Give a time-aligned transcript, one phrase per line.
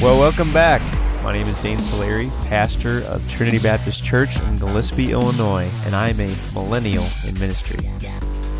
[0.00, 0.80] Well, welcome back.
[1.22, 6.18] My name is Dane Solari, pastor of Trinity Baptist Church in Gillespie, Illinois, and I'm
[6.20, 7.86] a millennial in ministry.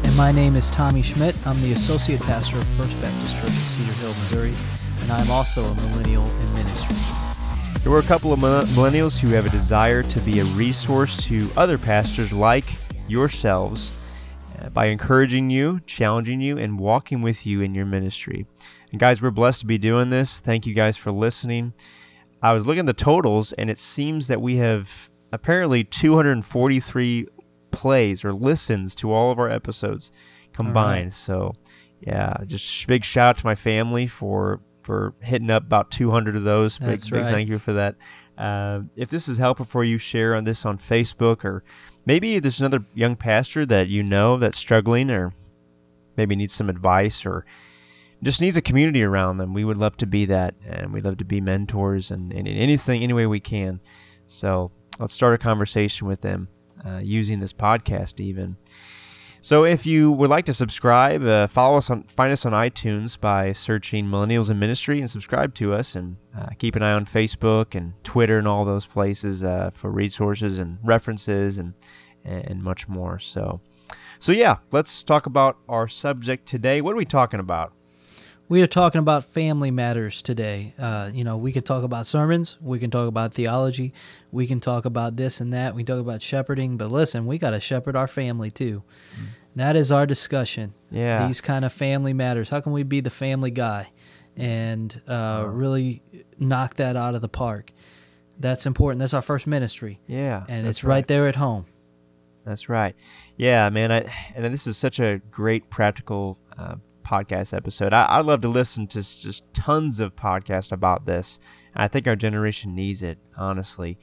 [0.05, 1.35] And my name is Tommy Schmidt.
[1.47, 4.53] I'm the associate pastor of First Baptist Church in Cedar Hill, Missouri,
[5.01, 6.95] and I'm also a millennial in ministry.
[7.85, 11.49] There were a couple of millennials who have a desire to be a resource to
[11.57, 12.67] other pastors like
[13.09, 13.99] yourselves
[14.61, 18.45] uh, by encouraging you, challenging you, and walking with you in your ministry.
[18.91, 20.41] And guys, we're blessed to be doing this.
[20.45, 21.73] Thank you guys for listening.
[22.43, 24.89] I was looking at the totals, and it seems that we have
[25.33, 27.27] apparently 243
[27.71, 30.11] plays or listens to all of our episodes
[30.53, 31.13] combined.
[31.13, 31.15] Right.
[31.15, 31.55] So,
[32.01, 36.45] yeah, just big shout out to my family for for hitting up about 200 of
[36.45, 36.79] those.
[36.81, 37.25] That's big, right.
[37.25, 37.97] big thank you for that.
[38.37, 41.63] Uh, if this is helpful for you, share on this on Facebook or
[42.07, 45.33] maybe there's another young pastor that you know that's struggling or
[46.17, 47.45] maybe needs some advice or
[48.23, 49.55] just needs a community around them.
[49.55, 53.03] We would love to be that, and we'd love to be mentors and, and anything,
[53.03, 53.81] any way we can.
[54.29, 56.49] So let's start a conversation with them
[56.87, 58.57] uh, using this podcast, even.
[59.43, 63.19] So if you would like to subscribe, uh, follow us on, find us on iTunes
[63.19, 67.07] by searching Millennials in Ministry and subscribe to us, and uh, keep an eye on
[67.07, 71.73] Facebook and Twitter and all those places uh, for resources and references and
[72.23, 73.19] and much more.
[73.19, 73.63] So,
[74.19, 76.83] so yeah, let's talk about our subject today.
[76.83, 77.73] What are we talking about?
[78.51, 80.75] We are talking about family matters today.
[80.77, 83.95] Uh, you know, we can talk about sermons, we can talk about theology,
[84.33, 87.39] we can talk about this and that, we can talk about shepherding, but listen, we
[87.39, 88.83] got to shepherd our family too.
[89.15, 89.27] Mm.
[89.55, 90.75] That is our discussion.
[90.91, 91.29] Yeah.
[91.29, 92.49] These kind of family matters.
[92.49, 93.89] How can we be the family guy
[94.37, 96.03] and uh, really
[96.37, 97.71] knock that out of the park?
[98.41, 98.99] That's important.
[98.99, 100.01] That's our first ministry.
[100.09, 100.45] Yeah.
[100.49, 100.95] And it's right.
[100.95, 101.67] right there at home.
[102.45, 102.97] That's right.
[103.37, 103.93] Yeah, man.
[103.93, 106.75] I and this is such a great practical uh,
[107.11, 107.93] podcast episode.
[107.93, 111.39] I, I love to listen to just tons of podcasts about this.
[111.75, 113.99] I think our generation needs it, honestly.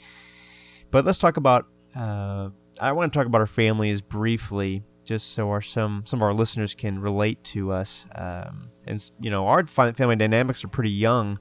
[0.91, 1.65] But let's talk about.
[1.95, 6.23] Uh, I want to talk about our families briefly, just so our some some of
[6.23, 8.05] our listeners can relate to us.
[8.13, 11.39] Um, and you know, our family dynamics are pretty young.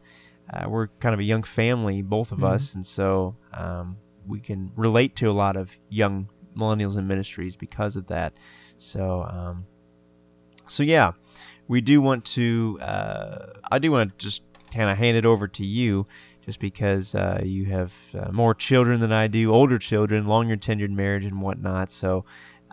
[0.52, 2.54] Uh, we're kind of a young family, both of mm-hmm.
[2.54, 7.56] us, and so um, we can relate to a lot of young millennials in ministries
[7.56, 8.32] because of that.
[8.78, 9.66] So, um,
[10.68, 11.12] so yeah,
[11.68, 12.78] we do want to.
[12.80, 16.06] Uh, I do want to just kind of hand it over to you,
[16.44, 20.90] just because uh, you have uh, more children than I do, older children, longer tenured
[20.90, 21.92] marriage and whatnot.
[21.92, 22.24] So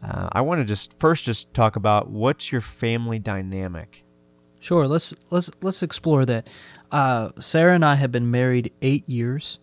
[0.03, 4.03] uh, I want to just first just talk about what's your family dynamic.
[4.59, 4.87] Sure.
[4.87, 6.47] Let's let's let's explore that.
[6.91, 9.57] Uh, Sarah and I have been married eight years,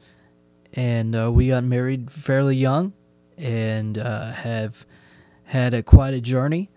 [0.73, 2.93] and uh, we got married fairly young,
[3.39, 4.85] and have
[5.45, 6.71] had a quite a journey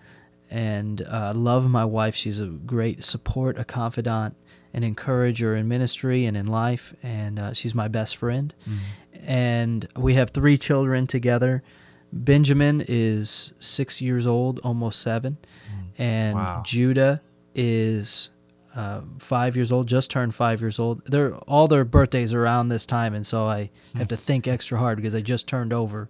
[0.53, 2.13] and uh, love my wife.
[2.13, 4.35] She's a great support, a confidant,
[4.71, 8.53] an encourager in ministry and in life, and uh, she's my best friend.
[8.61, 9.29] Mm-hmm.
[9.29, 11.63] And we have three children together.
[12.11, 15.99] Benjamin is six years old, almost 7 mm.
[15.99, 16.61] and wow.
[16.63, 17.19] Judah
[17.55, 18.29] is
[18.75, 21.01] uh, five years old, just turned five years old.
[21.07, 23.99] They're all their birthdays around this time, and so I hmm.
[23.99, 26.09] have to think extra hard because they just turned over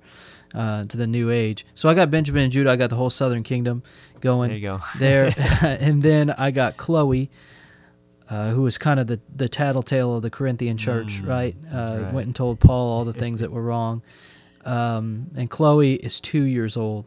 [0.53, 1.65] uh, to the new age.
[1.75, 2.71] So I got Benjamin and Judah.
[2.71, 3.83] I got the whole Southern Kingdom
[4.21, 4.57] going there.
[4.57, 4.79] You go.
[4.99, 5.25] there,
[5.79, 7.29] and then I got Chloe,
[8.29, 11.55] uh, who was kind of the the tattletale of the Corinthian church, mm, right?
[11.71, 12.13] Uh, right?
[12.13, 14.01] Went and told Paul all the things that were wrong.
[14.65, 17.05] Um, and Chloe is two years old,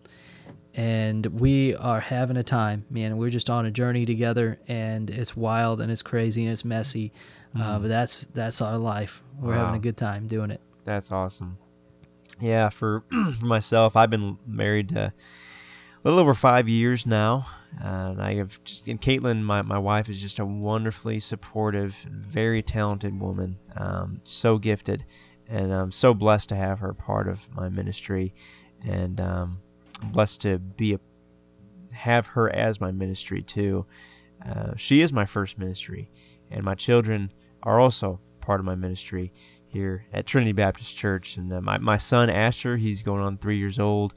[0.74, 3.16] and we are having a time, man.
[3.16, 7.12] We're just on a journey together, and it's wild and it's crazy and it's messy,
[7.54, 7.82] uh, mm.
[7.82, 9.22] but that's that's our life.
[9.40, 9.66] We're wow.
[9.66, 10.60] having a good time doing it.
[10.84, 11.58] That's awesome.
[12.41, 13.14] Yeah, for, for
[13.44, 15.12] myself, I've been married a
[16.04, 17.47] little over five years now.
[17.82, 21.94] Uh, and I have, just, and Caitlin, my, my wife, is just a wonderfully supportive,
[22.08, 23.58] very talented woman.
[23.76, 25.04] Um, so gifted,
[25.48, 28.34] and I'm so blessed to have her part of my ministry,
[28.82, 29.58] and um,
[30.12, 31.00] blessed to be a,
[31.92, 33.84] have her as my ministry too.
[34.48, 36.10] Uh, she is my first ministry,
[36.50, 37.30] and my children
[37.62, 39.32] are also part of my ministry
[39.68, 41.36] here at Trinity Baptist Church.
[41.36, 44.14] And uh, my my son Asher, he's going on three years old.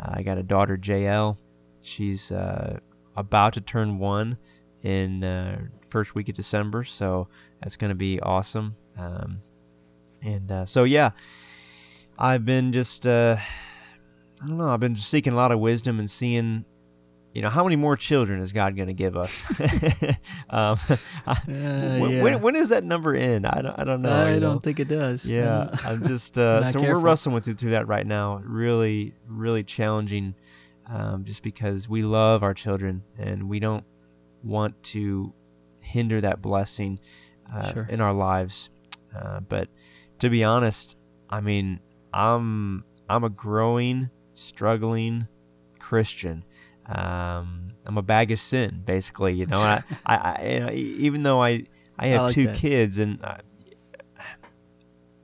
[0.00, 1.36] Uh, I got a daughter JL.
[1.82, 2.78] She's uh,
[3.16, 4.38] about to turn one
[4.82, 5.60] in uh,
[5.90, 7.28] first week of December, so
[7.62, 8.76] that's going to be awesome.
[8.98, 9.38] Um,
[10.22, 11.10] and uh, so yeah,
[12.18, 13.36] I've been just uh,
[14.42, 14.68] I don't know.
[14.68, 16.64] I've been seeking a lot of wisdom and seeing
[17.32, 19.30] you know, how many more children is God going to give us?
[20.50, 20.78] um,
[21.26, 21.98] uh, yeah.
[21.98, 23.46] when, when is that number in?
[23.46, 24.12] I don't, I don't know.
[24.12, 24.60] I don't know?
[24.60, 25.24] think it does.
[25.24, 26.82] Yeah, I'm just uh, so careful.
[26.82, 28.42] we're wrestling with through that right now.
[28.44, 30.34] Really, really challenging,
[30.86, 33.84] um, just because we love our children and we don't
[34.44, 35.32] want to
[35.80, 36.98] hinder that blessing
[37.54, 37.86] uh, sure.
[37.90, 38.68] in our lives.
[39.16, 39.68] Uh, but
[40.20, 40.96] to be honest,
[41.30, 41.80] I mean,
[42.12, 45.26] I'm I'm a growing, struggling
[45.78, 46.44] Christian.
[46.86, 49.34] Um, I'm a bag of sin, basically.
[49.34, 51.64] You know, I, I, I you know, even though I
[51.98, 52.54] I have like two that.
[52.54, 53.38] kids, and uh,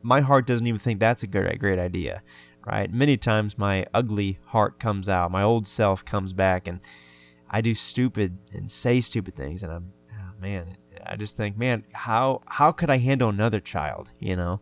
[0.03, 2.23] my heart doesn't even think that's a great great idea,
[2.67, 2.93] right?
[2.93, 6.81] Many times my ugly heart comes out, my old self comes back, and
[7.51, 10.77] I do stupid and say stupid things, and I'm oh, man,
[11.07, 14.61] I just think, man, how how could I handle another child, you know?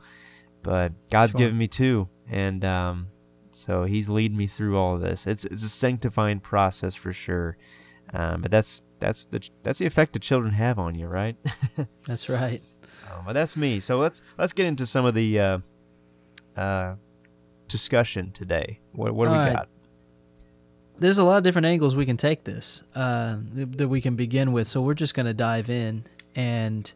[0.63, 1.41] But God's Sure.
[1.41, 3.09] given me two, and um,
[3.57, 5.27] so He's leading me through all of this.
[5.27, 7.57] It's it's a sanctifying process for sure,
[8.13, 11.37] um, but that's that's the that's the effect that children have on you, right?
[12.07, 12.63] That's right.
[13.11, 13.81] Um, but that's me.
[13.81, 15.59] So let's let's get into some of the uh,
[16.57, 16.95] uh,
[17.69, 18.81] discussion today.
[18.93, 19.55] What what do we right.
[19.55, 19.69] got?
[20.99, 23.37] There's a lot of different angles we can take this uh,
[23.77, 24.67] that we can begin with.
[24.67, 26.05] So we're just going to dive in,
[26.35, 26.91] and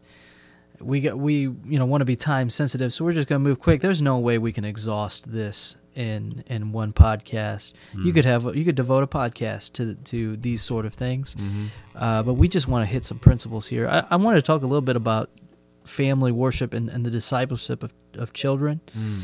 [0.83, 3.43] we got we you know want to be time sensitive, so we're just going to
[3.49, 3.81] move quick.
[3.81, 7.73] There's no way we can exhaust this in in one podcast.
[7.93, 8.13] You Mm.
[8.13, 11.35] could have you could devote a podcast to to these sort of things.
[11.37, 11.65] Mm-hmm.
[11.95, 13.87] Uh, but we just want to hit some principles here.
[13.87, 15.29] I, I want to talk a little bit about
[15.85, 18.79] family worship and, and the discipleship of, of children.
[18.97, 19.23] Mm.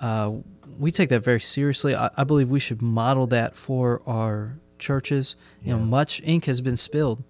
[0.00, 0.30] Uh,
[0.78, 1.94] we take that very seriously.
[1.94, 5.36] I, I believe we should model that for our churches.
[5.62, 7.22] You know, much ink has been spilled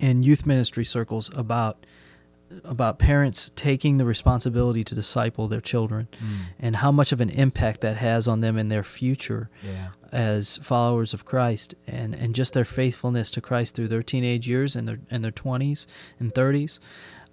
[0.00, 1.84] in youth ministry circles about
[2.64, 6.38] about parents taking the responsibility to disciple their children Mm.
[6.60, 9.88] and how much of an impact that has on them in their future Yeah.
[10.12, 14.76] as followers of Christ and, and just their faithfulness to Christ through their teenage years
[14.76, 15.86] and their and their 20s
[16.20, 16.78] and 30s.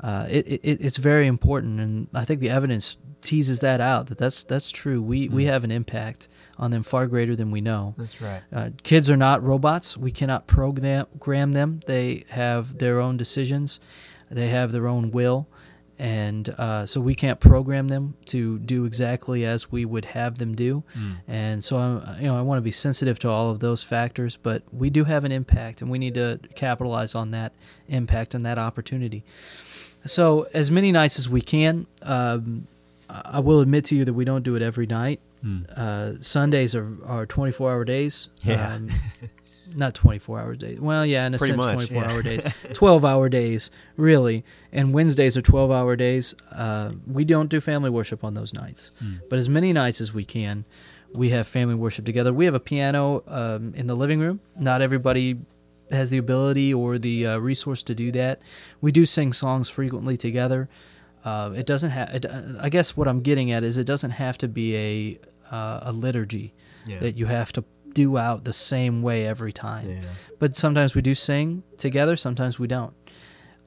[0.04, 4.18] Uh, it, it it's very important, and I think the evidence teases that out that
[4.18, 5.00] that's that's true.
[5.02, 5.48] We we Mm.
[5.50, 6.28] have an impact
[6.58, 7.94] on them far greater than we know.
[8.00, 8.42] That's right.
[8.52, 9.96] Uh, kids are not robots.
[9.98, 11.82] We cannot program them.
[11.86, 13.80] They have their own decisions.
[14.32, 15.48] They have their own will,
[16.00, 20.56] and uh, so we can't program them to do exactly as we would have them
[20.56, 20.84] do.
[20.98, 21.18] Mm.
[21.28, 24.38] And so I'm, you know, I want to be sensitive to all of those factors,
[24.42, 27.54] but we do have an impact, and we need to capitalize on that
[27.88, 29.24] impact and that opportunity.
[30.06, 31.86] So as many nights as we can.
[32.02, 32.68] Um,
[33.12, 35.20] I I will admit to you that we don't do it every night.
[35.46, 35.66] Mm.
[35.78, 38.30] Uh, Sundays are, are 24 hour days.
[38.44, 38.76] Yeah.
[38.76, 38.90] Um,
[39.76, 40.80] not 24 hour days.
[40.80, 42.12] Well, yeah, in a Pretty sense, much, 24 yeah.
[42.12, 42.44] hour days.
[42.74, 44.44] 12 hour days, really.
[44.72, 46.36] And Wednesdays are 12 hour days.
[46.52, 48.92] Uh, we don't do family worship on those nights.
[49.04, 49.22] Mm.
[49.30, 50.66] But as many nights as we can,
[51.14, 52.34] we have family worship together.
[52.34, 54.40] We have a piano um, in the living room.
[54.58, 55.40] Not everybody
[55.92, 58.40] has the ability or the uh, resource to do that.
[58.80, 60.70] We do sing songs frequently together.
[61.24, 62.58] Uh, it doesn't have.
[62.60, 65.20] I guess what I'm getting at is it doesn't have to be a
[65.54, 66.54] uh, a liturgy
[66.88, 67.00] yeah.
[67.00, 69.90] that you have to do out the same way every time.
[69.90, 70.10] yeah.
[70.40, 72.16] But sometimes we do sing together.
[72.18, 72.94] Sometimes we don't.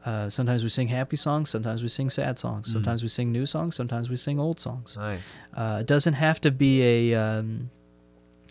[0.04, 1.48] Uh, sometimes we sing happy songs.
[1.48, 2.68] Sometimes we sing sad songs.
[2.68, 2.72] Mm.
[2.74, 3.74] Sometimes we sing new songs.
[3.74, 4.96] Sometimes we sing old songs.
[4.96, 5.20] Nice.
[5.56, 7.70] Uh, it doesn't have to be a um,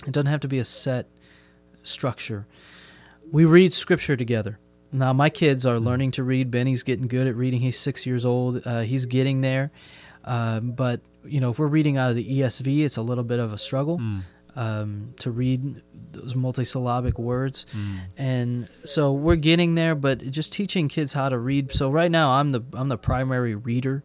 [0.08, 1.08] it doesn't have to be a set
[1.84, 2.46] structure.
[3.31, 4.60] We read scripture together.
[4.92, 6.52] Now my kids are learning to read.
[6.52, 7.62] Benny's getting good at reading.
[7.62, 8.62] He's six years old.
[8.66, 9.72] Uh, he's getting there.
[10.24, 13.40] Um, but you know, if we're reading out of the ESV, it's a little bit
[13.40, 14.24] of a struggle Mm.
[14.56, 17.66] Um, to read those multisyllabic words.
[17.76, 18.00] Mm.
[18.18, 21.74] and so we're getting there but just teaching kids how to read.
[21.74, 24.04] So right now i'm the i'm the primary reader.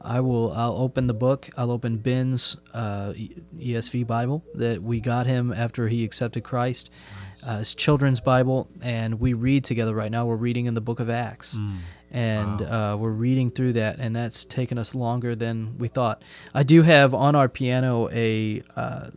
[0.00, 1.48] I will i'll open the book.
[1.56, 3.12] I'll open ben's uh,
[3.58, 6.90] esv bible that we got him after he accepted christ
[7.42, 10.26] uh, his children's bible and we read together right now.
[10.26, 11.54] We're reading in the book of acts.
[11.54, 11.78] Mm.
[12.10, 16.22] and uh, we're reading through that, and that's taken us longer than we thought.
[16.54, 19.10] I do have on our piano a uh,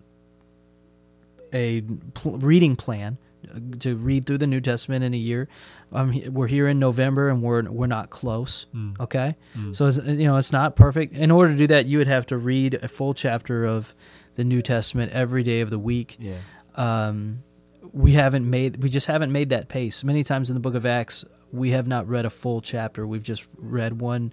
[1.53, 1.81] a
[2.13, 3.17] pl- reading plan
[3.53, 5.47] uh, to read through the New Testament in a year.
[5.91, 8.65] Um, we're here in November, and we're we're not close.
[8.75, 8.99] Mm.
[8.99, 9.75] Okay, Mm.
[9.75, 11.13] so it's, you know it's not perfect.
[11.15, 13.93] In order to do that, you would have to read a full chapter of
[14.35, 16.37] the New Testament every day of the week Yeah.
[16.75, 17.43] um,
[17.91, 20.85] we haven't made we just haven't made that pace many times in the book of
[20.85, 24.31] acts we have not read a full chapter we've just read one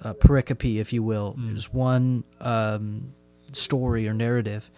[0.00, 1.54] uh, pericope if you will Mm.
[1.56, 3.12] just one um,
[3.52, 4.70] story or narrative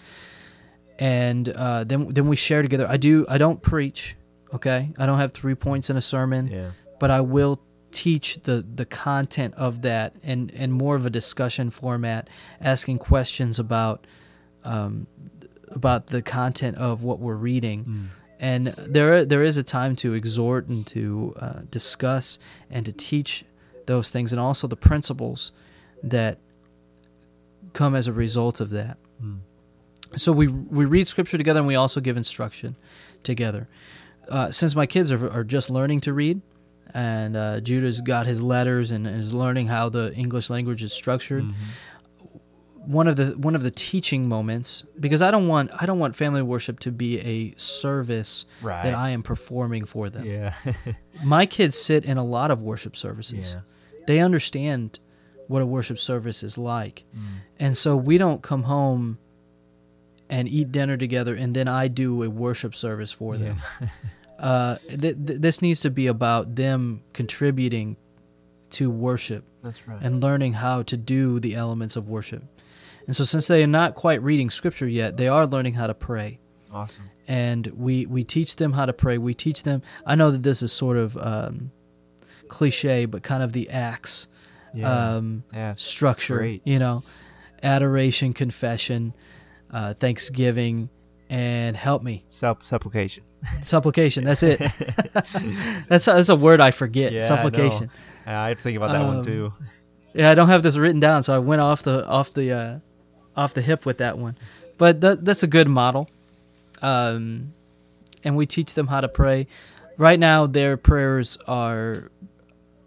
[0.99, 4.17] and uh, then then we share together i do i don't preach
[4.55, 6.71] okay i don't have three points in a sermon Yeah.
[7.01, 7.61] but I will
[7.93, 12.29] teach the the content of that and and more of a discussion format,
[12.61, 14.07] asking questions about
[14.65, 15.07] um,
[15.71, 17.85] about the content of what we're reading.
[17.85, 18.07] Mm.
[18.39, 22.39] And there there is a time to exhort and to uh, discuss
[22.71, 23.45] and to teach
[23.87, 25.53] those things, and also the principles
[26.03, 26.39] that
[27.73, 28.99] come as a result of that.
[29.23, 29.39] Mm.
[30.17, 32.77] So we we read scripture together, and we also give instruction
[33.25, 33.69] together.
[34.29, 36.41] Uh, since my kids are, are just learning to read,
[36.95, 41.45] and uh, Judah's got his letters and is learning how the English language is structured.
[41.45, 41.55] Mhm.
[42.87, 46.15] One of the one of the teaching moments, because I don't want I don't want
[46.15, 48.85] family worship to be a service Right.
[48.85, 50.25] that I am performing for them.
[50.25, 50.55] yeah.
[51.25, 53.51] My kids sit in a lot of worship services.
[53.51, 53.61] yeah.
[54.07, 55.01] They understand
[55.49, 57.03] what a worship service is like.
[57.17, 57.21] Mm.
[57.59, 59.19] And so we don't come home
[60.29, 63.61] and eat dinner together and then I do a worship service for them.
[63.81, 63.89] Yeah.
[64.39, 67.97] Uh, th- th- this needs to be about them contributing
[68.69, 69.99] to worship That's right.
[70.03, 72.45] and learning how to do the elements of worship.
[73.07, 75.95] And so, since they are not quite reading scripture yet, they are learning how to
[75.95, 76.39] pray.
[76.71, 77.09] awesome.
[77.27, 79.17] And we, we teach them how to pray.
[79.17, 81.71] We teach them, I know that this is sort of um,
[82.49, 84.27] cliche, but kind of the acts
[84.75, 85.15] Yeah.
[85.17, 85.77] um, yeah.
[85.79, 86.61] structure, great.
[86.67, 87.05] you know,
[87.63, 89.15] adoration, confession,
[89.73, 90.89] uh, thanksgiving,
[91.29, 92.25] and help me.
[92.31, 93.23] Sup- supplication.
[93.65, 94.25] Supplication.
[94.25, 94.61] That's it.
[95.89, 97.13] that's that's a word I forget.
[97.13, 97.91] Yeah, I supplication.
[98.27, 99.53] Yeah, I think about that Um, one too.
[100.15, 102.79] Yeah, I don't have this written down, so I went off the off the uh,
[103.37, 104.37] off the hip with that one.
[104.79, 106.09] But that, that's a good model.
[106.83, 107.53] Um,
[108.25, 109.47] and we teach them how to pray.
[109.99, 112.11] Right now, their prayers are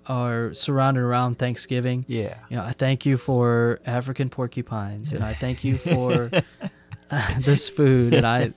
[0.09, 2.03] are surrounded around Thanksgiving.
[2.07, 2.35] Yeah.
[2.49, 6.31] You know, I thank you for African porcupines, and I thank you for
[7.45, 8.53] this food, and I,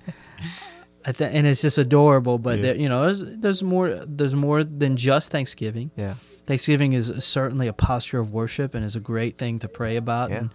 [1.05, 2.39] I th- and it's just adorable.
[2.39, 2.63] But Yeah.
[2.63, 5.91] there, you know, there's there's more there's more than just Thanksgiving.
[5.97, 6.15] Yeah.
[6.47, 10.31] Thanksgiving is certainly a posture of worship and is a great thing to pray about
[10.31, 10.39] Yeah.
[10.39, 10.51] and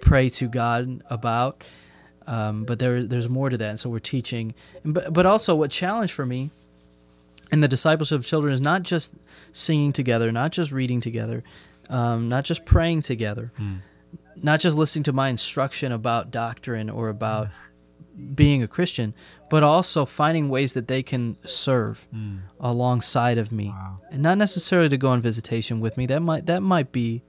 [0.00, 1.64] pray to God about.
[2.26, 4.54] Um, but there there's more to that, and so we're teaching.
[4.84, 6.50] But but also, what challenge for me
[7.52, 9.10] in the discipleship of children is not just
[9.52, 11.44] singing together, not just reading together,
[11.90, 13.74] um, not just praying together, Hmm.
[14.36, 17.48] not just listening to my instruction about doctrine or about
[18.34, 19.14] being a Christian,
[19.50, 22.38] but also finding ways that they can serve Hmm.
[22.60, 23.98] alongside of me Wow.
[24.10, 26.06] and not necessarily to go on visitation with me.
[26.06, 27.22] That might that might be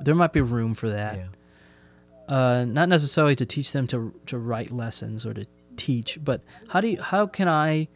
[0.00, 1.16] there might be room for that.
[1.16, 2.34] Yeah.
[2.34, 6.80] Uh, not necessarily to teach them to to write lessons or to teach, but how
[6.80, 7.88] do you, how can I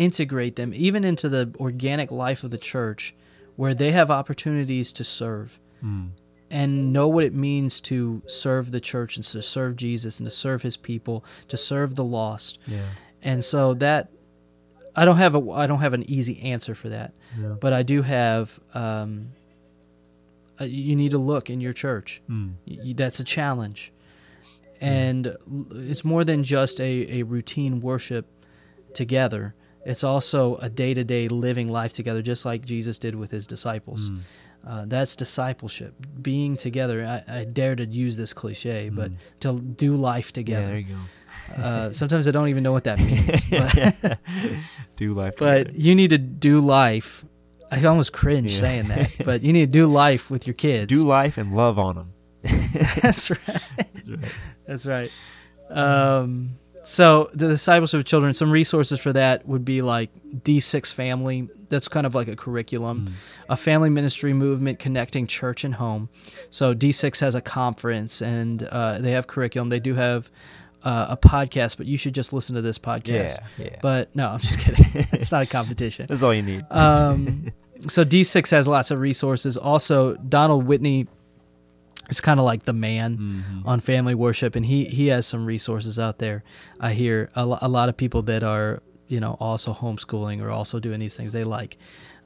[0.00, 3.14] integrate them even into the organic life of the church,
[3.56, 6.06] where they have opportunities to serve Hmm.
[6.50, 10.34] and know what it means to serve the church and to serve Jesus and to
[10.34, 12.58] serve His people, to serve the lost.
[12.66, 12.88] Yeah.
[13.22, 14.08] And so that
[14.96, 17.54] I don't have a I don't have an easy answer for that Yeah.
[17.60, 18.58] but I do have.
[18.74, 19.28] Um,
[20.60, 22.20] uh, you need to look in your church.
[22.26, 22.48] Hmm.
[22.66, 23.92] Y- that's a challenge,
[24.80, 25.36] and
[25.74, 28.26] it's more than just a, a routine worship
[28.94, 29.54] together.
[29.84, 33.46] It's also a day to day living life together, just like Jesus did with his
[33.46, 34.08] disciples.
[34.08, 34.18] Hmm.
[34.68, 37.04] Uh, that's discipleship, being together.
[37.26, 39.16] I, I dare to use this cliche, but Mm.
[39.40, 40.32] to do life Yeah.
[40.34, 40.66] together.
[40.66, 40.96] There you
[41.56, 41.62] go.
[41.62, 43.30] uh, sometimes I don't even know what that means.
[43.50, 44.18] But,
[44.96, 45.34] Do life.
[45.38, 45.78] but together.
[45.78, 47.24] you need to do life.
[47.72, 48.60] I almost cringe Yeah.
[48.60, 50.88] saying that, but you need to do life with your kids.
[50.90, 52.12] do life and love on them.
[53.02, 53.62] That's right.
[53.94, 54.32] That's right.
[54.66, 55.10] That's right.
[55.70, 56.50] Um,
[56.82, 60.10] so the discipleship of children, some resources for that would be like
[60.44, 61.48] D6 Family.
[61.68, 63.52] That's kind of like a curriculum, Hmm.
[63.52, 66.08] a family ministry movement connecting church and home.
[66.50, 69.68] So D6 has a conference and uh, they have curriculum.
[69.68, 70.28] They do have
[70.82, 73.38] uh, a podcast, but you should just listen to this podcast.
[73.58, 73.64] Yeah.
[73.66, 73.76] Yeah.
[73.82, 75.06] But no, I'm just kidding.
[75.12, 76.06] it's not a competition.
[76.08, 76.64] That's all you need.
[76.70, 77.52] Um,
[77.88, 79.56] so D6 has lots of resources.
[79.56, 81.06] Also, Donald Whitney
[82.10, 83.66] is kind of like the man Mhm.
[83.66, 86.42] on family worship, and he he has some resources out there.
[86.80, 90.78] I hear a, a lot of people that are you know also homeschooling or also
[90.78, 91.32] doing these things.
[91.32, 91.76] They like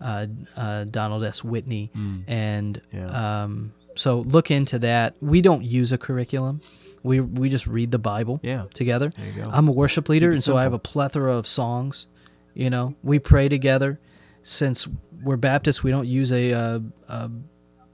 [0.00, 0.26] uh,
[0.56, 1.42] uh, Donald S.
[1.44, 2.24] Whitney, Mm.
[2.28, 3.42] and Yeah.
[3.44, 5.14] um, so look into that.
[5.20, 6.60] We don't use a curriculum.
[7.02, 8.64] We we just read the Bible Yeah.
[8.74, 9.10] together.
[9.16, 9.50] There you go.
[9.52, 12.06] I'm a worship leader, and so I have a plethora of songs.
[12.54, 13.98] You know, we pray together.
[14.42, 14.86] Since
[15.22, 17.30] we're Baptists, we don't use a, uh, a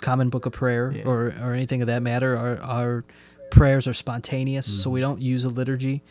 [0.00, 1.04] common book of prayer Yeah.
[1.04, 2.36] or, or anything of that matter.
[2.36, 3.04] Our, our
[3.50, 6.02] prayers are spontaneous, so we don't use a liturgy.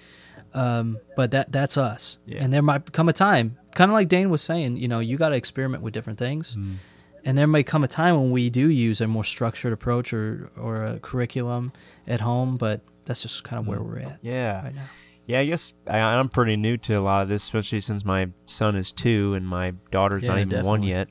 [0.54, 2.18] Um, but that that's us.
[2.26, 2.44] Yeah.
[2.44, 5.16] And there might come a time, kind of like Dane was saying, you know, you
[5.18, 6.56] got to experiment with different things.
[6.58, 6.78] Mm.
[7.26, 10.50] And there may come a time when we do use a more structured approach or,
[10.58, 11.72] or a curriculum
[12.08, 14.64] at home, but that's just kind of where we're at Yeah.
[14.64, 14.86] right now.
[15.28, 18.30] Yeah, I guess I, I'm pretty new to a lot of this, especially since my
[18.48, 21.10] son is two and my daughter's not Yeah, even one yet.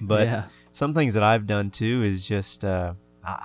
[0.00, 0.44] But yeah.
[0.76, 2.92] Some things that I've done too is just uh,
[3.24, 3.40] I,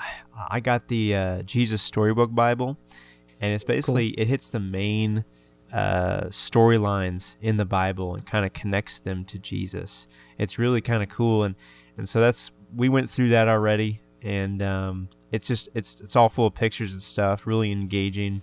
[0.50, 2.78] I got the uh, Jesus Storybook Bible,
[3.40, 5.24] and it's basically it hits the main
[5.74, 10.08] uh, storylines in the Bible and kind of connects them to Jesus.
[10.38, 11.56] It's really kind of cool, and
[11.98, 16.28] and so that's we went through that already, and um, it's just it's it's all
[16.28, 18.42] full of pictures and stuff, really engaging.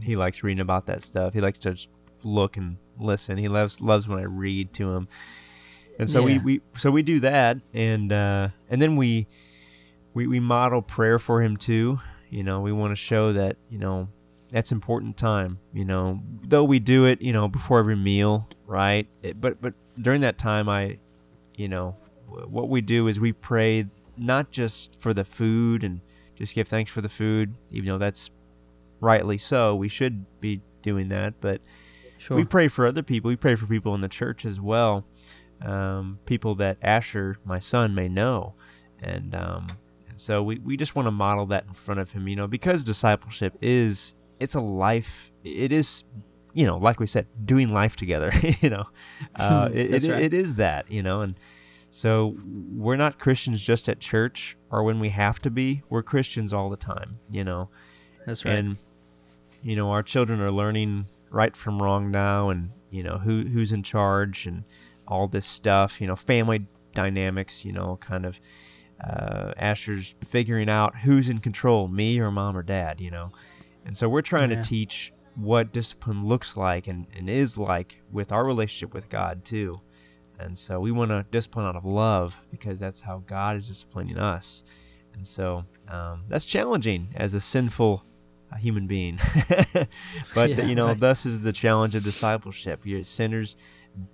[0.00, 1.32] He likes reading about that stuff.
[1.32, 1.88] He likes to just
[2.22, 3.36] look and listen.
[3.36, 5.08] He loves loves when I read to him
[5.98, 6.42] And so we, Yeah.
[6.44, 9.26] we so we do that, and uh, and then we
[10.14, 11.98] we we model prayer for him too.
[12.30, 14.08] You know, we want to show that you know
[14.52, 15.58] that's important time.
[15.72, 19.06] You know, though we do it, you know, before every meal, right?
[19.22, 20.98] It, but but during that time, I,
[21.56, 21.96] you know,
[22.28, 23.86] what we do is we pray
[24.16, 26.00] not just for the food and
[26.36, 28.30] just give thanks for the food, even though that's
[29.00, 29.74] rightly so.
[29.74, 31.60] We should be doing that, but
[32.18, 32.36] Sure.
[32.36, 33.28] we pray for other people.
[33.28, 35.04] We pray for people in the church as well.
[35.60, 38.54] Um, people that Asher, my son, may know,
[39.02, 39.72] and um,
[40.08, 42.28] and so we, we just want to model that in front of him.
[42.28, 45.08] You know, because discipleship is it's a life.
[45.44, 46.04] It is,
[46.54, 48.32] you know, like we said, doing life together.
[48.60, 48.84] you know,
[49.36, 50.22] uh, it, it, right.
[50.22, 50.90] it is that.
[50.90, 51.34] You know, and
[51.90, 52.36] so
[52.74, 55.82] we're not Christians just at church or when we have to be.
[55.88, 57.18] We're Christians all the time.
[57.30, 57.68] You know,
[58.26, 58.58] That's right.
[58.58, 58.76] and
[59.62, 63.72] you know our children are learning right from wrong now and you know who who's
[63.72, 64.64] in charge and
[65.08, 68.36] all this stuff you know family dynamics you know kind of
[69.02, 73.30] uh, Asher's figuring out who's in control me or mom or dad you know
[73.86, 74.62] and so we're trying Yeah.
[74.62, 79.44] to teach what discipline looks like and, and is like with our relationship with God
[79.44, 79.80] too
[80.40, 84.18] and so we want to discipline out of love because that's how God is disciplining
[84.18, 84.62] us
[85.14, 88.02] and so um, that's challenging as a sinful
[88.52, 89.18] uh, human being.
[90.34, 91.00] but Yeah, you know, right.
[91.00, 92.80] thus is the challenge of discipleship.
[92.84, 93.56] You're sinners,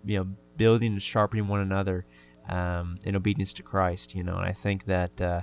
[0.04, 2.04] you know, building and sharpening one another
[2.48, 4.14] um, in obedience to Christ.
[4.14, 5.40] You know, and I think that uh,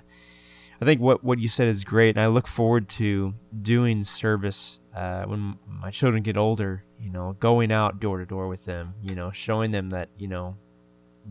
[0.81, 4.79] I think what what you said is great, and I look forward to doing service
[4.95, 6.83] uh, when my children get older.
[6.99, 8.95] You know, going out door to door with them.
[9.01, 10.57] You know, showing them that you know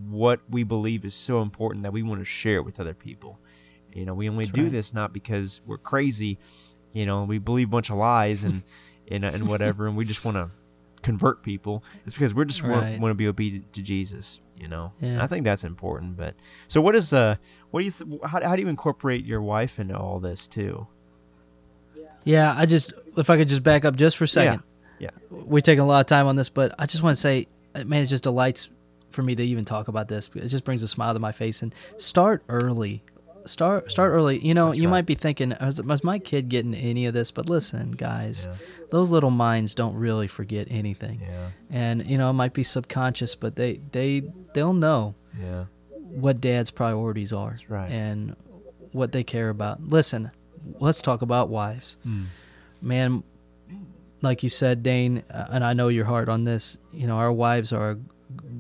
[0.09, 3.39] what we believe is so important that we want to share it with other people.
[3.93, 4.73] You know, we only That's do right.
[4.73, 6.39] this not because we're crazy.
[6.93, 8.63] You know, we believe a bunch of lies and
[9.11, 10.51] and, and whatever, and we just want to
[11.03, 11.83] convert people.
[12.07, 12.71] It's because we're just Right.
[12.93, 14.39] want, want to be obedient to Jesus.
[14.59, 15.23] You know, Yeah.
[15.23, 16.17] I think that's important.
[16.19, 16.35] But
[16.69, 17.37] so, what is uh,
[17.71, 20.87] what do you th- how how do you incorporate your wife into all this too?
[22.25, 24.63] Yeah, I just if I could just back up just for a second.
[24.99, 25.11] Yeah.
[25.31, 27.85] We're taking a lot of time on this, but I just want to say, uh,
[27.85, 28.69] man, it just delights
[29.13, 30.29] for me to even talk about this.
[30.35, 31.63] It just brings a smile to my face.
[31.63, 33.03] And start early.
[33.47, 34.39] Start start early.
[34.45, 34.91] You know, That's you right.
[34.91, 37.31] might be thinking, is, is my kid getting any of this?
[37.31, 38.57] But listen, guys, Yeah,
[38.91, 41.21] those little minds don't really forget anything.
[41.23, 44.23] yeah, And you know, it might be subconscious, but they they
[44.55, 45.65] they'll know yeah.
[45.91, 47.91] what dad's priorities are right.
[47.91, 48.37] and
[48.93, 49.83] what they care about.
[49.89, 50.31] Listen,
[50.79, 52.27] let's talk about wives Mm.
[52.83, 53.23] man
[54.23, 57.33] like you said dane uh, and i know your heart on this you know our
[57.33, 57.97] wives are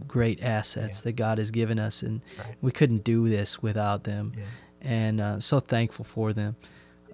[0.08, 1.02] great assets Yeah.
[1.04, 2.54] that god has given us and Right.
[2.62, 4.44] we couldn't do this without them Yeah.
[4.82, 6.56] And uh, so thankful for them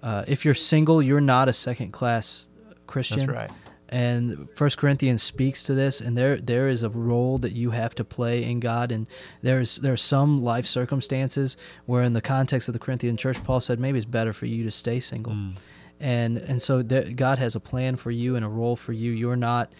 [0.03, 2.45] uh, if you're single you're not a second class
[2.87, 3.51] christian That's right.
[3.89, 7.95] and First Corinthians speaks to this, and there there is a role that you have
[7.95, 9.07] to play in God, and
[9.41, 13.61] there's there are some life circumstances where, in the context of the Corinthian church, Paul
[13.61, 15.55] said maybe it's better for you to stay single, Mm.
[16.01, 19.11] and and so there, God has a plan for you and a role for you.
[19.11, 19.71] You're not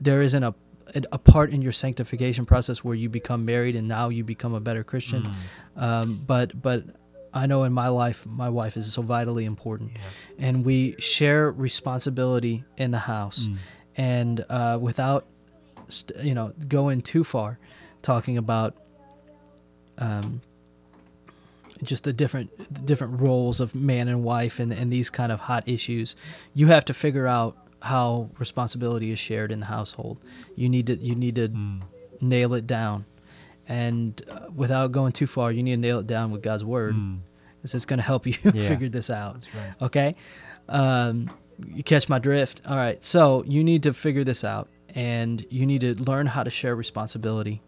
[0.00, 0.54] there isn't a
[1.12, 4.60] a part in your sanctification process where you become married and now you become a
[4.60, 5.22] better Christian,
[5.76, 5.82] Mm.
[5.82, 6.84] um, but but.
[7.34, 10.46] I know in my life, my wife is so vitally important, Yeah.
[10.46, 13.56] and we share responsibility in the house Mm.
[13.96, 15.26] and uh, without
[15.90, 17.58] st- you know going too far
[18.02, 18.74] talking about
[19.98, 20.40] um,
[21.82, 25.38] just the different the different roles of man and wife and, and these kind of
[25.40, 26.16] hot issues
[26.54, 30.18] you have to figure out how responsibility is shared in the household
[30.56, 31.82] you need to you need to Mm.
[32.20, 33.04] nail it down
[33.68, 36.94] and uh, without going too far you need to nail it down with god's word
[36.94, 37.18] Mm.
[37.62, 38.68] this is going to help you Yeah.
[38.68, 39.74] figure this out That's right.
[39.82, 40.16] Okay.
[40.68, 41.30] Um,
[41.74, 42.60] you catch my drift.
[42.66, 43.02] All right.
[43.04, 46.76] So you need to figure this out and you need to learn how to share
[46.76, 47.62] responsibility.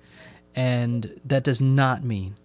[0.55, 2.37] And that does not mean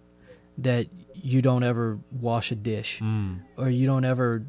[0.58, 3.40] that you don't ever wash a dish Mm.
[3.56, 4.44] or you don't ever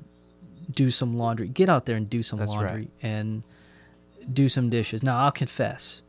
[0.71, 1.47] do some laundry.
[1.47, 2.63] Get out there and do some That's right.
[2.63, 3.43] laundry and
[4.33, 5.03] do some dishes.
[5.03, 6.01] Now, I'll confess.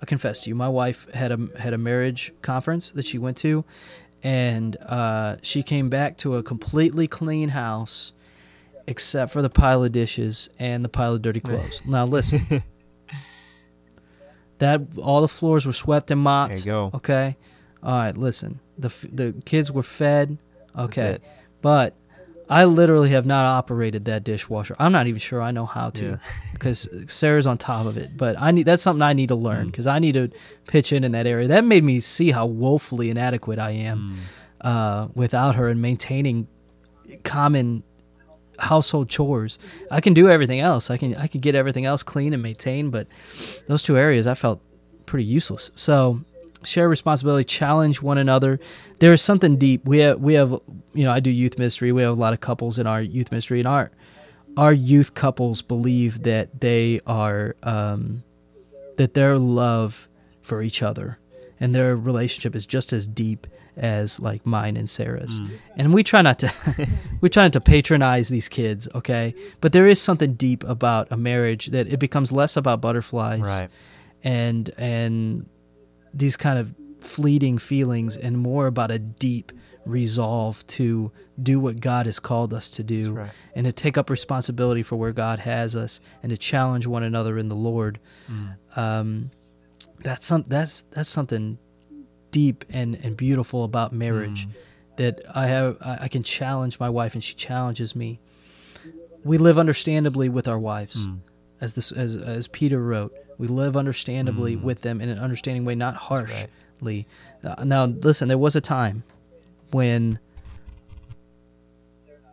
[0.00, 0.54] I'll confess to you.
[0.54, 3.64] My wife had a had a marriage conference that she went to,
[4.22, 8.12] and uh, she came back to a completely clean house,
[8.86, 11.80] except for the pile of dishes and the pile of dirty clothes.
[11.86, 12.62] now, listen.
[14.58, 16.50] That all the floors were swept and mopped.
[16.50, 16.90] There you go.
[16.96, 17.36] Okay.
[17.82, 18.14] All right.
[18.16, 18.60] Listen.
[18.78, 20.36] The the kids were fed.
[20.78, 21.18] Okay.
[21.62, 21.94] But
[22.50, 24.74] I literally have not operated that dishwasher.
[24.78, 26.16] I'm not even sure I know how to Yeah.
[26.52, 28.16] because Sarah's on top of it.
[28.16, 29.70] But I need that's something I need to learn Mm.
[29.70, 30.30] because I need to
[30.66, 31.46] pitch in in that area.
[31.48, 34.18] That made me see how woefully inadequate I am
[34.62, 34.66] Mm.
[34.66, 36.48] uh, without her and maintaining
[37.24, 37.82] common
[38.58, 39.58] household chores.
[39.90, 40.90] I can do everything else.
[40.90, 43.06] I can I can get everything else clean and maintained, but
[43.68, 44.60] those two areas I felt
[45.06, 45.70] pretty useless.
[45.74, 46.20] So
[46.62, 48.60] share responsibility, challenge one another.
[48.98, 49.84] There is something deep.
[49.84, 50.50] We have, we have,
[50.92, 51.92] you know, I do youth ministry.
[51.92, 53.90] We have a lot of couples in our youth ministry, and our
[54.56, 58.22] our youth couples believe that they are um,
[58.96, 60.08] that their love
[60.42, 61.18] for each other
[61.60, 63.46] and their relationship is just as deep
[63.76, 65.30] as like mine and Sarah's.
[65.30, 65.50] Mm.
[65.76, 66.52] And we try not to
[67.20, 69.34] we try not to patronize these kids, okay?
[69.60, 73.70] But there is something deep about a marriage that it becomes less about butterflies Right.
[74.24, 75.46] and and
[76.14, 79.52] these kind of fleeting feelings and more about a deep
[79.86, 81.10] resolve to
[81.42, 83.30] do what God has called us to do right.
[83.54, 87.38] and to take up responsibility for where God has us and to challenge one another
[87.38, 87.98] in the Lord.
[88.30, 88.56] Mm.
[88.78, 89.30] Um,
[90.04, 91.58] that's some that's that's something
[92.30, 94.52] deep and, and beautiful about marriage Mm.
[94.98, 98.20] that I have I, can challenge my wife and she challenges me.
[99.24, 101.20] We live understandably with our wives Mm.
[101.60, 104.62] as this as as Peter wrote, we live understandably Mm.
[104.62, 107.06] with them in an understanding way, not harshly.
[107.42, 107.58] right.
[107.58, 109.02] Uh, now, listen, there was a time
[109.72, 110.18] when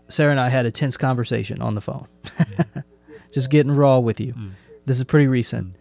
[0.09, 2.07] Sarah and I had a tense conversation on the phone,
[3.33, 4.33] just getting raw with you.
[4.33, 4.51] Mm.
[4.85, 5.75] This is pretty recent,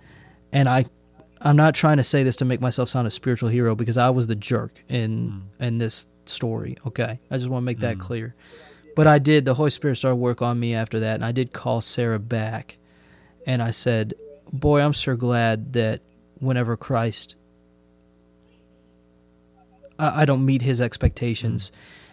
[0.53, 0.87] and I,
[1.41, 4.11] I'm not trying to say this to make myself sound a spiritual hero because I
[4.11, 6.77] was the jerk in in this story.
[6.87, 8.01] Okay, I just want to make that Mm.
[8.01, 8.35] clear.
[8.97, 9.45] But I did.
[9.45, 12.79] The Holy Spirit started work on me after that, and I did call Sarah back,
[13.47, 14.15] and I said,
[14.53, 16.01] "Boy, I'm sure glad that
[16.39, 17.35] whenever Christ,
[19.99, 21.71] I, I don't meet His expectations,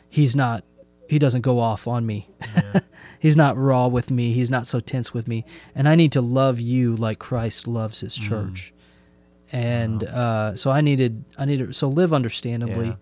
[0.09, 0.63] He's not,
[1.09, 2.29] He doesn't go off on me.
[2.41, 2.79] Yeah.
[3.19, 4.33] He's not raw with me.
[4.33, 7.99] He's not so tense with me, and I need to love you like Christ loves
[8.01, 8.21] His Mm.
[8.27, 8.73] church."
[9.51, 12.95] And uh, so I needed, I needed, so live understandably Yeah.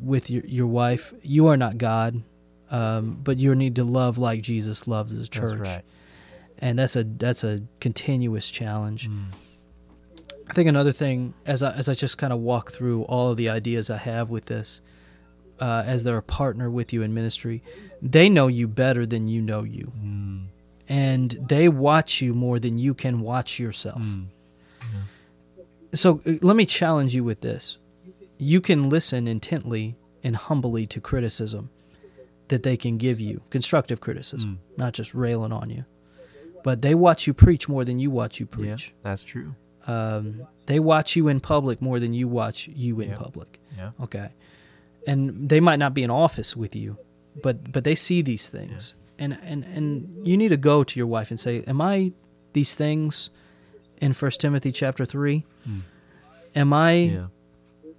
[0.00, 1.12] with your your wife.
[1.22, 2.22] You are not God,
[2.70, 5.84] um, but you need to love like Jesus loves His church, That's right.
[6.64, 9.08] And that's a that's a continuous challenge.
[9.08, 9.26] Mm.
[10.48, 13.36] I think another thing, as I as I just kind of walk through all of
[13.36, 14.80] the ideas I have with this,
[15.60, 17.62] uh, as they're a partner with you in ministry,
[18.00, 20.46] they know you better than you know you, Mm.
[20.88, 24.00] and they watch you more than you can watch yourself.
[24.00, 24.26] Mm.
[25.92, 27.76] So uh, let me challenge you with this.
[28.38, 31.68] You can listen intently and humbly to criticism
[32.48, 35.84] that they can give you, constructive criticism, not just railing on you.
[36.64, 38.92] But they watch you preach more than you watch you Yeah, preach.
[39.04, 39.50] that's true.
[39.86, 43.16] Um, they watch you in public more than you watch you in Yeah.
[43.18, 43.60] public.
[43.76, 43.90] Yeah.
[44.00, 44.30] Okay.
[45.06, 46.96] And they might not be in office with you,
[47.42, 48.94] but but they see these things.
[49.18, 52.12] And and and you need to go to your wife and say, "Am I
[52.54, 53.30] these things
[54.00, 55.44] in First Timothy chapter 3?
[55.68, 55.82] Mm.
[56.56, 57.26] Am I Yeah.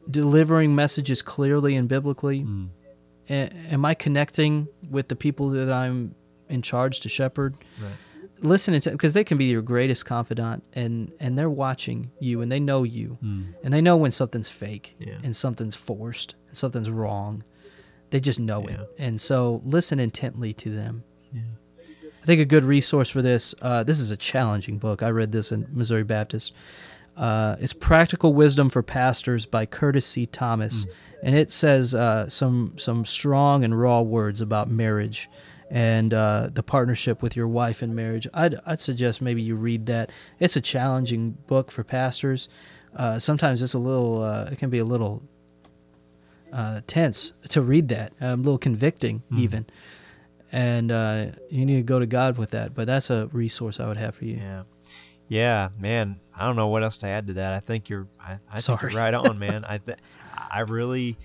[0.09, 2.41] delivering messages clearly and biblically?
[2.41, 2.67] Mm.
[3.29, 6.15] A- am I connecting with the people that I'm
[6.49, 7.55] in charge to shepherd?
[7.81, 7.91] Right.
[8.41, 12.51] Listen to because they can be your greatest confidant, and and they're watching you, and
[12.51, 13.53] they know you, Mm.
[13.63, 15.17] and they know when something's fake Yeah.
[15.23, 17.43] and something's forced, and something's wrong.
[18.11, 18.75] They just know Yeah.
[18.81, 21.03] it, and so listen intently to them.
[21.33, 21.41] Yeah.
[22.21, 23.55] I think a good resource for this.
[23.61, 25.01] Uh, this is a challenging book.
[25.01, 26.51] I read this in Missouri Baptist.
[27.15, 30.25] Uh, it's Practical Wisdom for Pastors by Curtis C.
[30.25, 30.85] Thomas,
[31.23, 35.29] and it says uh, some some strong and raw words about marriage
[35.71, 38.27] and uh, the partnership with your wife in marriage.
[38.33, 40.11] I'd I'd suggest maybe you read that.
[40.39, 42.47] It's a challenging book for pastors.
[42.95, 44.23] Uh, sometimes it's a little.
[44.23, 45.21] Uh, it can be a little
[46.53, 48.13] uh, tense to read that.
[48.21, 49.39] Um, a little convicting Mhm.
[49.39, 49.65] even.
[50.51, 52.73] And uh, you need to go to God with that.
[52.73, 54.37] But that's a resource I would have for you.
[54.37, 54.63] Yeah.
[55.27, 56.19] Yeah, man.
[56.37, 57.53] I don't know what else to add to that.
[57.53, 59.65] I think you're I, I think you're right on, man.
[59.67, 59.97] I th-
[60.37, 61.17] I really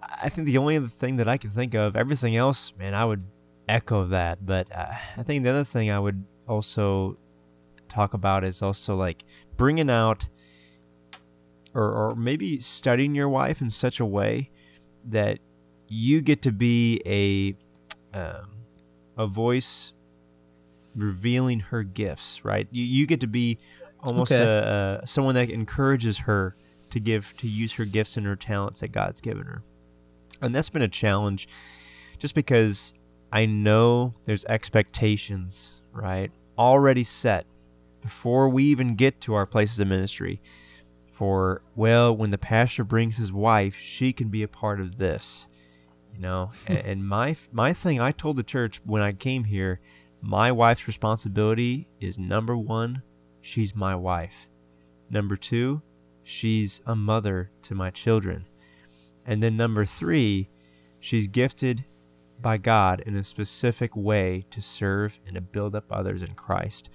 [0.00, 3.04] I think the only other thing that I can think of, everything else, man, I
[3.04, 3.24] would
[3.68, 4.44] echo that.
[4.44, 7.18] But uh, I think the other thing I would also
[7.88, 9.22] talk about is also like
[9.56, 10.24] bringing out
[11.74, 14.50] or, or maybe studying your wife in such a way
[15.10, 15.38] that
[15.88, 18.50] you get to be a um,
[19.16, 19.92] a voice
[20.94, 22.68] revealing her gifts, right?
[22.70, 23.58] You you get to be
[24.02, 24.42] almost Okay.
[24.42, 26.56] a, a someone that encourages her
[26.90, 29.62] to give to use her gifts and her talents that God's given her.
[30.40, 31.48] And that's been a challenge
[32.18, 32.92] just because
[33.32, 36.30] I know there's expectations, right?
[36.56, 37.46] Already set
[38.02, 40.40] before we even get to our places of ministry
[41.18, 45.46] for well, when the pastor brings his wife, she can be a part of this.
[46.14, 49.80] You know, and, my my thing I told the church when I came here,
[50.22, 53.02] my wife's responsibility is number 1,
[53.42, 54.48] she's my wife.
[55.10, 55.82] Number 2,
[56.22, 58.46] she's a mother to my children.
[59.26, 60.48] And then number 3,
[61.00, 61.84] she's gifted
[62.40, 66.88] by God in a specific way to serve and to build up others in Christ.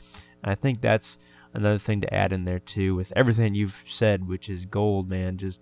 [0.44, 1.18] And I think that's
[1.54, 5.38] another thing to add in there too with everything you've said, which is gold, man.
[5.38, 5.60] Just,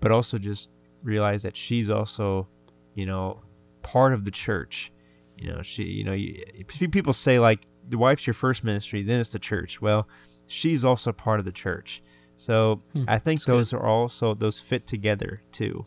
[0.00, 0.68] but also just
[1.02, 2.46] realize that she's also,
[2.94, 3.42] you know,
[3.82, 4.92] part of the church.
[5.36, 6.44] You know, she, you know, you,
[6.90, 9.80] people say like the wife's your first ministry, then it's the church.
[9.80, 10.06] Well,
[10.46, 12.02] she's also part of the church.
[12.36, 15.86] So Hmm, I think those are also those fit together too.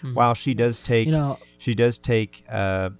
[0.00, 0.14] Hmm.
[0.14, 2.90] While she does take You know, she does take uh,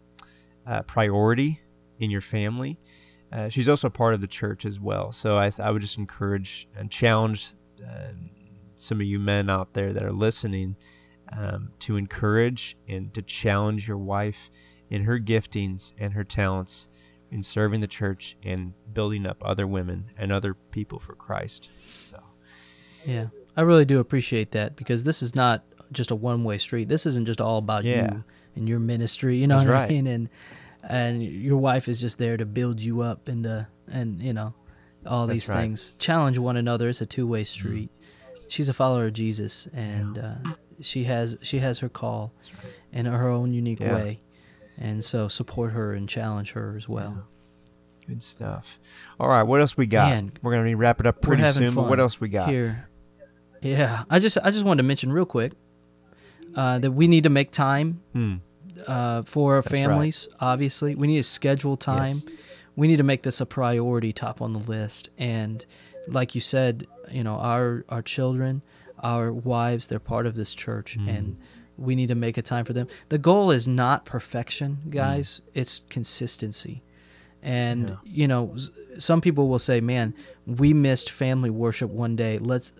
[0.66, 1.60] uh, priority
[1.98, 2.78] in your family.
[3.32, 5.12] Uh, she's also part of the church as well.
[5.12, 7.46] So I, th- I would just encourage and challenge
[7.82, 8.12] uh,
[8.76, 10.76] some of you men out there that are listening
[11.36, 14.36] um, to encourage and to challenge your wife
[14.90, 16.86] in her giftings and her talents
[17.30, 21.68] in serving the church and building up other women and other people for Christ.
[22.10, 22.20] So
[23.06, 26.88] Yeah, I really do appreciate that because this is not just a one-way street.
[26.88, 28.12] This isn't just all about Yeah.
[28.14, 28.24] you
[28.56, 29.38] and your ministry.
[29.38, 29.84] You know That's what right.
[29.84, 30.06] I mean?
[30.06, 30.28] And
[30.88, 34.54] and your wife is just there to build you up and uh, and you know
[35.06, 35.60] all That's these right.
[35.62, 35.94] Things.
[35.98, 36.88] Challenge one another.
[36.88, 37.90] It's a two-way street.
[38.48, 40.34] She's a follower of Jesus, and uh,
[40.80, 42.72] she has she has her call right.
[42.92, 43.94] in her own unique Yeah.
[43.94, 44.20] way,
[44.76, 47.24] and so support her and challenge her as well.
[48.06, 48.66] good stuff.
[49.18, 50.10] All right, what else we got?
[50.10, 51.74] Man, We're gonna wrap it up pretty soon.
[51.74, 52.48] But what else we got?
[52.48, 52.88] here.
[53.62, 55.52] Yeah, I just I just wanted to mention real quick
[56.56, 58.34] uh, that we need to make time Hmm.
[58.86, 59.78] uh, for our That's right.
[59.80, 60.28] families.
[60.40, 62.22] Obviously, we need to schedule time.
[62.26, 62.36] Yes.
[62.76, 65.10] We need to make this a priority, top on the list.
[65.18, 65.64] And
[66.08, 68.62] like you said, you know, our our children,
[69.00, 71.08] our wives, they're part of this church, Mhm.
[71.18, 71.36] and
[71.78, 72.86] we need to make a time for them.
[73.08, 74.90] The goal is not perfection, Mm.
[74.92, 75.40] guys.
[75.54, 76.82] It's consistency.
[77.42, 77.94] And Yeah.
[78.04, 78.56] you know,
[78.98, 80.14] some people will say, "Man,
[80.46, 82.38] we missed family worship one day.
[82.38, 82.72] Let's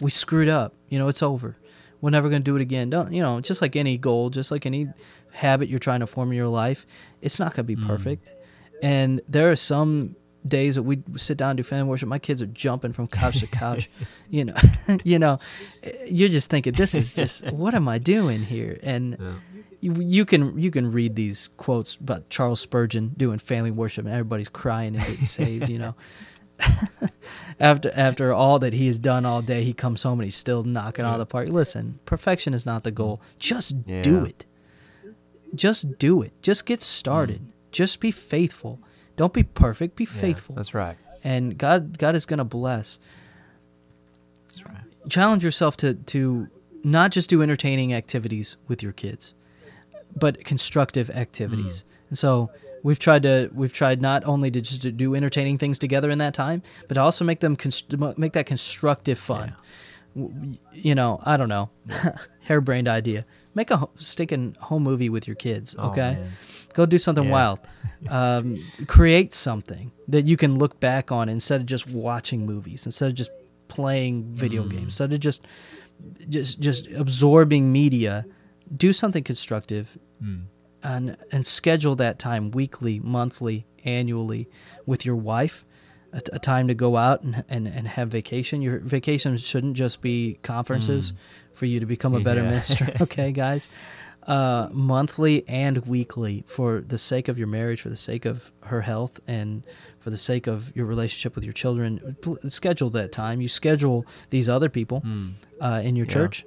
[0.00, 0.74] we screwed up.
[0.88, 1.56] You know, it's over.
[2.00, 4.50] We're never going to do it again." Don't, you know, just like any goal, just
[4.50, 4.88] like any
[5.32, 6.86] habit you're trying to form in your life,
[7.22, 7.86] it's not going to be Mm.
[7.86, 8.32] perfect.
[8.82, 12.08] And there are some days that we sit down and do family worship.
[12.08, 13.90] My kids are jumping from couch to couch.
[14.30, 14.54] you know,
[15.04, 15.38] you know,
[16.06, 19.34] you're just thinking, "This is just what am I doing here?" And Yeah.
[19.80, 24.12] you, you can you can read these quotes about Charles Spurgeon doing family worship and
[24.14, 25.94] everybody's crying and getting saved, you know.
[27.60, 30.62] after after all that he has done all day, he comes home and he's still
[30.62, 31.48] knocking out of the park.
[31.48, 33.20] Listen, perfection is not the goal.
[33.38, 34.44] Just do it.
[35.54, 36.32] Just do it.
[36.42, 37.40] Just get started.
[37.40, 37.52] Mm.
[37.72, 38.78] Just be faithful.
[39.16, 39.96] Don't be perfect.
[39.96, 40.54] Be Yeah, faithful.
[40.54, 40.96] That's right.
[41.24, 42.98] And God God is going to bless
[44.48, 44.84] That's right.
[45.08, 46.48] challenge yourself to to
[46.84, 49.34] not just do entertaining activities with your kids,
[50.14, 51.78] but constructive activities.
[51.78, 52.10] Mm.
[52.10, 52.50] And so
[52.86, 56.18] we've tried to we've tried not only to just to do entertaining things together in
[56.24, 57.94] that time, but to also make them const-
[58.24, 59.48] make that constructive fun.
[60.14, 60.56] W-
[60.88, 61.68] You know, I don't know,
[62.48, 63.24] harebrained idea.
[63.54, 65.74] Make a ho- stinking home movie with your kids.
[65.78, 66.32] Oh, Okay, man.
[66.74, 67.36] go do something Yeah.
[67.38, 67.58] wild.
[68.08, 68.46] Um,
[68.86, 73.14] create something that you can look back on instead of just watching movies, instead of
[73.22, 73.30] just
[73.68, 74.70] playing video Mm.
[74.70, 75.40] games, instead of just
[76.28, 78.24] just just absorbing media.
[78.84, 79.86] Do something constructive
[80.20, 80.40] Hmm.
[80.94, 84.48] And and schedule that time weekly, monthly, annually
[84.86, 85.64] with your wife.
[86.12, 88.62] A, a time to go out and, and, and have vacation.
[88.62, 91.12] Your vacation shouldn't just be conferences
[91.54, 92.50] for you to become a better Yeah.
[92.50, 92.84] minister.
[93.00, 93.68] Okay, guys.
[94.26, 98.80] Uh, monthly and weekly for the sake of your marriage, for the sake of her
[98.80, 99.62] health, and
[100.00, 102.16] for the sake of your relationship with your children.
[102.22, 103.40] Pl- Schedule that time.
[103.40, 105.28] You schedule these other people Hmm.
[105.60, 106.12] uh, in your Yeah.
[106.12, 106.44] church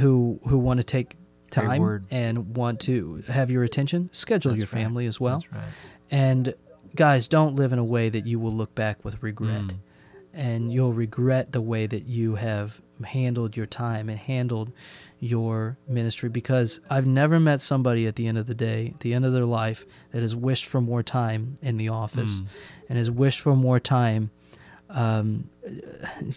[0.00, 1.16] who who want to take
[1.52, 4.10] time and want to have your attention.
[4.12, 4.82] Schedule That's your right.
[4.84, 5.44] family as well.
[5.52, 5.62] Right.
[6.10, 6.54] And
[6.96, 9.62] guys, don't live in a way that you will look back with regret.
[9.62, 9.76] Mm.
[10.34, 14.72] And you'll regret the way that you have handled your time and handled
[15.20, 19.24] your ministry because I've never met somebody at the end of the day, the end
[19.26, 22.46] of their life, that has wished for more time in the office Mm.
[22.88, 24.30] and has wished for more time
[24.92, 25.48] um,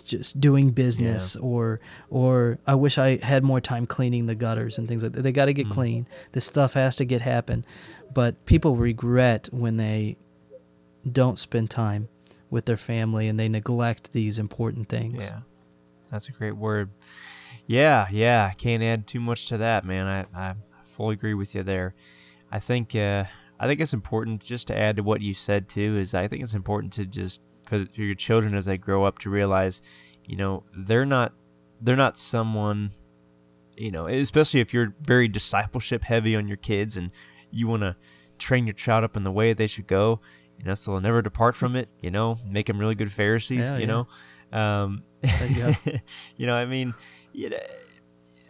[0.05, 4.87] just doing business or or I wish I had more time cleaning the gutters and
[4.87, 5.21] things like that.
[5.23, 5.71] They got to get Mm.
[5.73, 6.07] clean.
[6.31, 7.65] This stuff has to get happen.
[8.13, 10.15] But people regret when they
[11.11, 12.07] don't spend time
[12.49, 15.21] with their family and they neglect these important things.
[15.21, 15.39] Yeah,
[16.11, 16.89] that's a great word.
[17.67, 18.51] Yeah, yeah.
[18.53, 20.05] Can't add too much to that, man.
[20.07, 20.53] I, I
[20.95, 21.93] fully agree with you there.
[22.51, 23.25] I think uh,
[23.59, 25.97] I think it's important just to add to what you said too.
[25.97, 29.19] Is I think it's important to just for, for your children as they grow up
[29.19, 29.81] to realize,
[30.25, 31.33] you know, they're not
[31.81, 32.91] they're not someone,
[33.75, 37.11] you know, especially if you're very discipleship heavy on your kids and
[37.51, 37.95] you want to
[38.39, 40.19] train your child up in the way they should go.
[40.57, 41.89] You know, so they'll never depart from it.
[42.01, 43.59] You know, make them really good Pharisees.
[43.59, 43.85] Yeah, you yeah.
[43.87, 44.07] know,
[44.57, 45.03] um,
[46.37, 46.93] you know, I mean,
[47.33, 47.57] you know,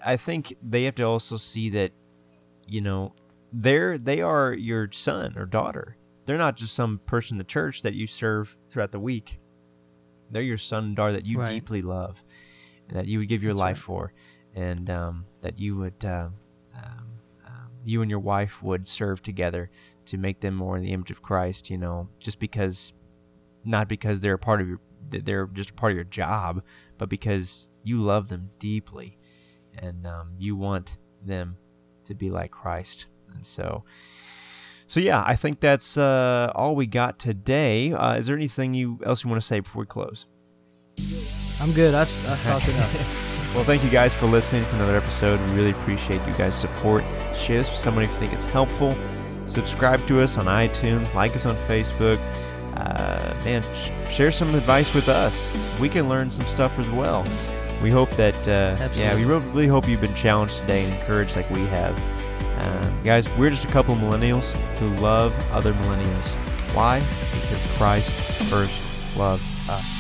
[0.06, 1.92] I think they have to also see that,
[2.68, 3.14] you know,
[3.52, 5.98] they're they are your son or daughter.
[6.26, 9.40] They're not just some person in the church that you serve throughout the week.
[10.32, 11.56] They're your son and daughter that you Right.
[11.56, 12.18] deeply love,
[12.90, 13.86] and that you would give your That's life right.
[13.86, 14.14] for,
[14.56, 16.30] and um, that you would, uh,
[16.76, 17.08] um,
[17.48, 19.70] um, you and your wife would serve together
[20.08, 21.70] to make them more in the image of Christ.
[21.70, 22.94] You know, just because,
[23.64, 26.62] not because they're a part of your, they're just a part of your job,
[26.98, 29.18] but because you love them deeply,
[29.78, 30.90] and um, you want
[31.26, 31.58] them
[32.08, 33.06] to be like Christ.
[33.34, 33.84] And so,
[34.88, 37.92] so yeah, I think that's uh, all we got today.
[37.92, 40.26] Uh, is there anything you else you want to say before we close?
[41.62, 41.96] I'm good.
[41.96, 43.56] I've, I've talked enough.
[43.56, 45.40] well, thank you guys for listening to another episode.
[45.50, 47.04] We really appreciate you guys' support.
[47.46, 48.96] Share this with someone if you think it's helpful.
[49.48, 51.12] Subscribe to us on iTunes.
[51.14, 52.20] Like us on Facebook.
[52.76, 55.80] Uh, man, sh- share some advice with us.
[55.80, 57.26] We can learn some stuff as well.
[57.82, 61.50] We hope that, uh, yeah, we really hope you've been challenged today and encouraged like
[61.50, 61.98] we have.
[62.58, 64.44] Uh, guys, we're just a couple millennials
[64.78, 66.28] who love other millennials.
[66.74, 67.00] Why?
[67.32, 68.10] Because Christ
[68.50, 68.74] first
[69.18, 69.95] loved us.